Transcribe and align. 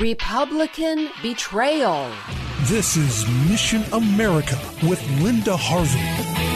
Republican 0.00 1.10
betrayal. 1.22 2.10
This 2.62 2.96
is 2.96 3.28
Mission 3.50 3.82
America 3.92 4.58
with 4.82 5.06
Linda 5.20 5.54
Harvey. 5.54 6.49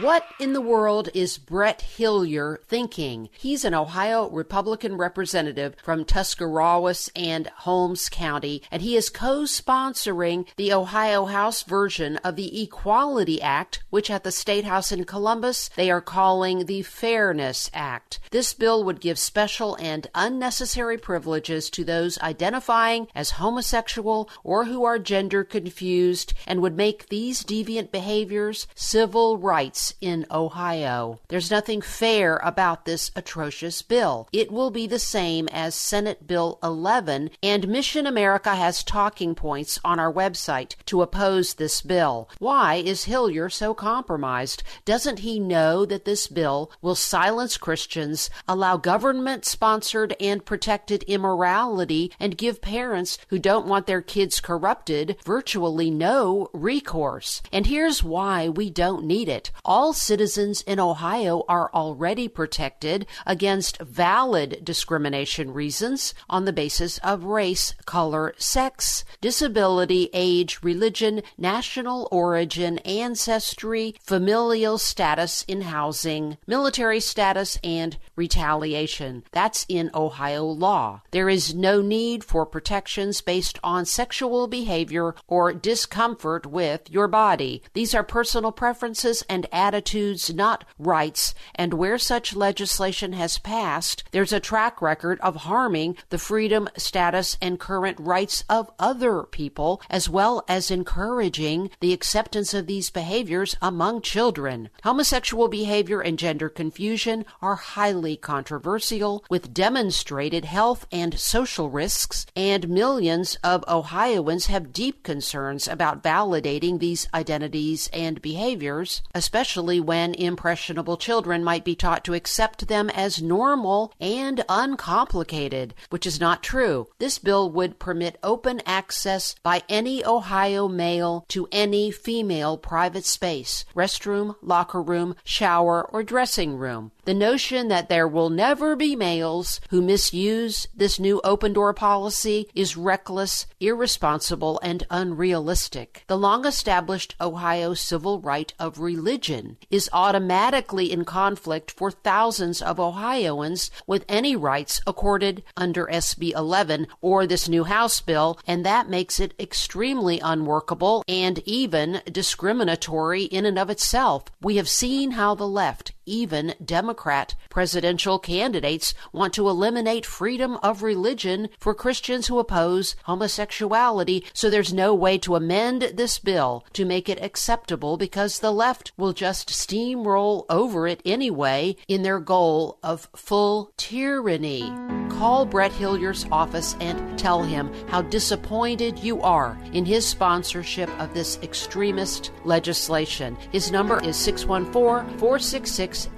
What 0.00 0.26
in 0.38 0.52
the 0.52 0.60
world 0.60 1.08
is 1.14 1.38
Brett 1.38 1.82
Hillyer 1.96 2.58
thinking? 2.68 3.30
He's 3.38 3.64
an 3.64 3.72
Ohio 3.72 4.28
Republican 4.28 4.98
representative 4.98 5.74
from 5.82 6.04
Tuscarawas 6.04 7.10
and 7.16 7.46
Holmes 7.60 8.10
County, 8.10 8.60
and 8.70 8.82
he 8.82 8.94
is 8.94 9.08
co 9.08 9.44
sponsoring 9.44 10.46
the 10.56 10.70
Ohio 10.70 11.24
House 11.24 11.62
version 11.62 12.18
of 12.18 12.36
the 12.36 12.62
Equality 12.62 13.40
Act, 13.40 13.84
which 13.88 14.10
at 14.10 14.22
the 14.22 14.30
State 14.30 14.66
House 14.66 14.92
in 14.92 15.04
Columbus 15.04 15.70
they 15.76 15.90
are 15.90 16.02
calling 16.02 16.66
the 16.66 16.82
Fairness 16.82 17.70
Act. 17.72 18.20
This 18.32 18.52
bill 18.52 18.84
would 18.84 19.00
give 19.00 19.18
special 19.18 19.76
and 19.76 20.08
unnecessary 20.14 20.98
privileges 20.98 21.70
to 21.70 21.84
those 21.84 22.18
identifying 22.18 23.08
as 23.14 23.30
homosexual 23.30 24.28
or 24.44 24.66
who 24.66 24.84
are 24.84 24.98
gender 24.98 25.42
confused 25.42 26.34
and 26.46 26.60
would 26.60 26.76
make 26.76 27.08
these 27.08 27.42
deviant 27.42 27.90
behaviors 27.90 28.66
civil 28.74 29.38
rights 29.38 29.85
in 30.00 30.26
Ohio. 30.30 31.20
There's 31.28 31.50
nothing 31.50 31.80
fair 31.80 32.38
about 32.38 32.84
this 32.84 33.10
atrocious 33.14 33.82
bill. 33.82 34.28
It 34.32 34.50
will 34.50 34.70
be 34.70 34.86
the 34.86 34.98
same 34.98 35.48
as 35.52 35.74
Senate 35.74 36.26
Bill 36.26 36.58
11, 36.62 37.30
and 37.42 37.68
Mission 37.68 38.06
America 38.06 38.54
has 38.54 38.82
talking 38.82 39.34
points 39.34 39.78
on 39.84 39.98
our 39.98 40.12
website 40.12 40.76
to 40.86 41.02
oppose 41.02 41.54
this 41.54 41.82
bill. 41.82 42.28
Why 42.38 42.76
is 42.76 43.06
Hillyer 43.06 43.52
so 43.52 43.74
compromised? 43.74 44.62
Doesn't 44.84 45.20
he 45.20 45.38
know 45.38 45.84
that 45.84 46.04
this 46.04 46.26
bill 46.26 46.70
will 46.80 46.94
silence 46.94 47.56
Christians, 47.56 48.30
allow 48.48 48.76
government 48.76 49.44
sponsored 49.44 50.14
and 50.20 50.44
protected 50.44 51.02
immorality, 51.04 52.12
and 52.18 52.38
give 52.38 52.62
parents 52.62 53.18
who 53.28 53.38
don't 53.38 53.66
want 53.66 53.86
their 53.86 54.02
kids 54.02 54.40
corrupted 54.40 55.16
virtually 55.24 55.90
no 55.90 56.48
recourse? 56.52 57.42
And 57.52 57.66
here's 57.66 58.02
why 58.02 58.48
we 58.48 58.70
don't 58.70 59.04
need 59.04 59.28
it. 59.28 59.50
All 59.64 59.75
citizens 59.76 60.62
in 60.62 60.80
Ohio 60.80 61.44
are 61.48 61.70
already 61.74 62.28
protected 62.28 63.06
against 63.26 63.78
valid 63.82 64.64
discrimination 64.64 65.52
reasons 65.52 66.14
on 66.30 66.46
the 66.46 66.52
basis 66.52 66.96
of 66.98 67.24
race, 67.24 67.74
color, 67.84 68.32
sex, 68.38 69.04
disability, 69.20 70.08
age, 70.14 70.60
religion, 70.62 71.20
national 71.36 72.08
origin, 72.10 72.78
ancestry, 72.78 73.94
familial 74.00 74.78
status 74.78 75.44
in 75.46 75.60
housing, 75.60 76.38
military 76.46 76.98
status, 77.00 77.58
and 77.62 77.98
retaliation. 78.16 79.24
That's 79.32 79.66
in 79.68 79.90
Ohio 79.94 80.46
law. 80.46 81.02
There 81.10 81.28
is 81.28 81.54
no 81.54 81.82
need 81.82 82.24
for 82.24 82.46
protections 82.46 83.20
based 83.20 83.58
on 83.62 83.84
sexual 83.84 84.46
behavior 84.46 85.14
or 85.26 85.52
discomfort 85.52 86.46
with 86.46 86.90
your 86.90 87.08
body. 87.08 87.62
These 87.74 87.94
are 87.94 88.02
personal 88.02 88.52
preferences 88.52 89.22
and 89.28 89.46
attitudes, 89.66 90.32
not 90.32 90.64
rights, 90.78 91.34
and 91.56 91.74
where 91.74 91.98
such 91.98 92.36
legislation 92.36 93.12
has 93.14 93.36
passed, 93.38 94.04
there's 94.12 94.32
a 94.32 94.38
track 94.38 94.80
record 94.80 95.18
of 95.20 95.34
harming 95.50 95.96
the 96.10 96.18
freedom, 96.18 96.68
status, 96.76 97.36
and 97.42 97.58
current 97.58 97.98
rights 97.98 98.44
of 98.48 98.70
other 98.78 99.24
people, 99.24 99.82
as 99.90 100.08
well 100.08 100.44
as 100.46 100.70
encouraging 100.70 101.68
the 101.80 101.92
acceptance 101.92 102.54
of 102.54 102.68
these 102.68 102.90
behaviors 102.90 103.56
among 103.60 104.00
children. 104.02 104.70
Homosexual 104.84 105.48
behavior 105.48 106.00
and 106.00 106.16
gender 106.16 106.48
confusion 106.48 107.24
are 107.42 107.56
highly 107.56 108.16
controversial, 108.16 109.24
with 109.28 109.52
demonstrated 109.52 110.44
health 110.44 110.86
and 110.92 111.18
social 111.18 111.70
risks, 111.70 112.24
and 112.36 112.68
millions 112.68 113.36
of 113.42 113.64
Ohioans 113.66 114.46
have 114.46 114.72
deep 114.72 115.02
concerns 115.02 115.66
about 115.66 116.04
validating 116.04 116.78
these 116.78 117.08
identities 117.12 117.90
and 117.92 118.22
behaviors, 118.22 119.02
especially 119.14 119.55
when 119.56 120.14
impressionable 120.14 120.96
children 120.96 121.42
might 121.44 121.64
be 121.64 121.74
taught 121.74 122.04
to 122.04 122.14
accept 122.14 122.68
them 122.68 122.90
as 122.90 123.22
normal 123.22 123.92
and 124.00 124.44
uncomplicated, 124.48 125.74
which 125.90 126.06
is 126.06 126.20
not 126.20 126.42
true. 126.42 126.88
This 126.98 127.18
bill 127.18 127.50
would 127.50 127.78
permit 127.78 128.18
open 128.22 128.60
access 128.66 129.34
by 129.42 129.62
any 129.68 130.04
Ohio 130.04 130.68
male 130.68 131.24
to 131.28 131.48
any 131.52 131.90
female 131.90 132.56
private 132.58 133.04
space, 133.04 133.64
restroom, 133.74 134.36
locker 134.42 134.82
room, 134.82 135.16
shower, 135.24 135.82
or 135.82 136.02
dressing 136.02 136.56
room. 136.56 136.92
The 137.06 137.14
notion 137.14 137.68
that 137.68 137.88
there 137.88 138.08
will 138.08 138.30
never 138.30 138.74
be 138.74 138.96
males 138.96 139.60
who 139.70 139.80
misuse 139.80 140.66
this 140.74 140.98
new 140.98 141.20
open 141.22 141.52
door 141.52 141.72
policy 141.72 142.48
is 142.52 142.76
reckless, 142.76 143.46
irresponsible, 143.60 144.58
and 144.60 144.84
unrealistic. 144.90 146.02
The 146.08 146.18
long 146.18 146.44
established 146.44 147.14
Ohio 147.20 147.74
civil 147.74 148.20
right 148.20 148.52
of 148.58 148.80
religion 148.80 149.56
is 149.70 149.88
automatically 149.92 150.90
in 150.90 151.04
conflict 151.04 151.70
for 151.70 151.92
thousands 151.92 152.60
of 152.60 152.80
Ohioans 152.80 153.70
with 153.86 154.04
any 154.08 154.34
rights 154.34 154.80
accorded 154.84 155.44
under 155.56 155.86
SB 155.86 156.32
11 156.34 156.88
or 157.00 157.24
this 157.24 157.48
new 157.48 157.62
House 157.62 158.00
bill, 158.00 158.36
and 158.48 158.66
that 158.66 158.90
makes 158.90 159.20
it 159.20 159.32
extremely 159.38 160.18
unworkable 160.18 161.04
and 161.06 161.38
even 161.46 162.02
discriminatory 162.10 163.22
in 163.22 163.46
and 163.46 163.60
of 163.60 163.70
itself. 163.70 164.24
We 164.42 164.56
have 164.56 164.68
seen 164.68 165.12
how 165.12 165.36
the 165.36 165.46
left, 165.46 165.92
even 166.04 166.54
Democrat 166.96 167.34
presidential 167.56 168.18
candidates, 168.18 168.92
want 169.14 169.32
to 169.32 169.48
eliminate 169.48 170.04
freedom 170.04 170.58
of 170.62 170.82
religion 170.82 171.48
for 171.58 171.72
Christians 171.72 172.26
who 172.26 172.38
oppose 172.38 172.94
homosexuality, 173.04 174.22
so 174.34 174.50
there's 174.50 174.74
no 174.74 174.94
way 174.94 175.16
to 175.16 175.36
amend 175.36 175.80
this 175.94 176.18
bill 176.18 176.66
to 176.74 176.84
make 176.84 177.08
it 177.08 177.18
acceptable 177.22 177.96
because 177.96 178.40
the 178.40 178.52
left 178.52 178.92
will 178.98 179.14
just 179.14 179.48
steamroll 179.48 180.44
over 180.50 180.86
it 180.86 181.00
anyway 181.06 181.74
in 181.88 182.02
their 182.02 182.20
goal 182.20 182.78
of 182.82 183.08
full 183.16 183.72
tyranny. 183.78 184.70
Call 185.08 185.46
Brett 185.46 185.72
Hillyer's 185.72 186.26
office 186.30 186.76
and 186.78 187.18
tell 187.18 187.42
him 187.42 187.72
how 187.88 188.02
disappointed 188.02 188.98
you 188.98 189.22
are 189.22 189.58
in 189.72 189.86
his 189.86 190.06
sponsorship 190.06 190.90
of 191.00 191.14
this 191.14 191.38
extremist 191.42 192.32
legislation. 192.44 193.34
His 193.50 193.70
number 193.70 193.98
is 194.04 194.14
614 194.16 195.18
466 195.18 196.10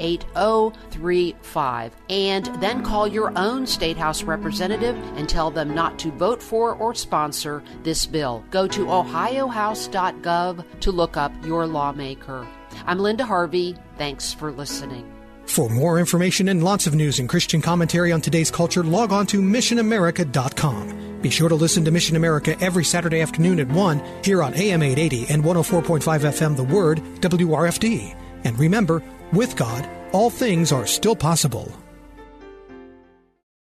8035. 1.28 1.96
And 2.08 2.46
then 2.60 2.82
call 2.82 3.06
your 3.06 3.36
own 3.36 3.66
State 3.66 3.96
House 3.96 4.22
representative 4.22 4.96
and 5.16 5.28
tell 5.28 5.50
them 5.50 5.74
not 5.74 5.98
to 6.00 6.10
vote 6.12 6.42
for 6.42 6.74
or 6.74 6.94
sponsor 6.94 7.62
this 7.82 8.06
bill. 8.06 8.44
Go 8.50 8.66
to 8.68 8.86
ohiohouse.gov 8.86 10.64
to 10.80 10.92
look 10.92 11.16
up 11.16 11.32
your 11.44 11.66
lawmaker. 11.66 12.46
I'm 12.86 12.98
Linda 12.98 13.24
Harvey. 13.24 13.76
Thanks 13.96 14.32
for 14.32 14.52
listening. 14.52 15.12
For 15.46 15.70
more 15.70 15.98
information 15.98 16.48
and 16.48 16.62
lots 16.62 16.86
of 16.86 16.94
news 16.94 17.18
and 17.18 17.28
Christian 17.28 17.62
commentary 17.62 18.12
on 18.12 18.20
today's 18.20 18.50
culture, 18.50 18.84
log 18.84 19.12
on 19.12 19.26
to 19.28 19.40
missionamerica.com. 19.40 21.20
Be 21.22 21.30
sure 21.30 21.48
to 21.48 21.54
listen 21.54 21.84
to 21.84 21.90
Mission 21.90 22.16
America 22.16 22.56
every 22.60 22.84
Saturday 22.84 23.20
afternoon 23.22 23.58
at 23.58 23.68
1 23.68 24.22
here 24.22 24.42
on 24.42 24.54
AM 24.54 24.82
880 24.82 25.32
and 25.32 25.42
104.5 25.42 26.00
FM 26.02 26.56
The 26.56 26.64
Word, 26.64 26.98
WRFD. 27.20 28.14
And 28.44 28.58
remember, 28.58 29.02
with 29.32 29.56
God, 29.56 29.88
all 30.12 30.30
things 30.30 30.72
are 30.72 30.86
still 30.86 31.16
possible. 31.16 31.72